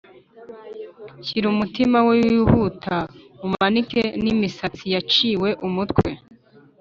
shyira 1.25 1.45
umutima 1.53 1.97
we 2.07 2.15
wihuta, 2.29 2.95
umanike 3.45 4.01
n'imitsi 4.23 4.85
yaciwe 4.93 5.49
umutwe 5.67 6.07